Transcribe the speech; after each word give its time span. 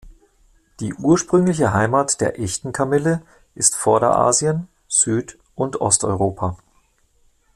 Die 0.79 0.95
ursprüngliche 0.95 1.73
Heimat 1.73 2.21
der 2.21 2.39
Echten 2.39 2.71
Kamille 2.71 3.21
ist 3.53 3.75
Vorderasien, 3.75 4.67
Süd- 4.87 5.37
und 5.53 5.79
Osteuropa. 5.79 6.57